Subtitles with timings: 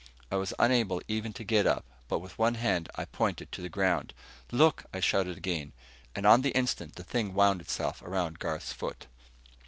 [0.31, 3.69] I was unable even to get up, but with one hand I pointed to the
[3.69, 4.15] ground.
[4.51, 5.73] "Look!" I shouted again,
[6.15, 9.05] and on the instant the thing wound itself around Garth's foot.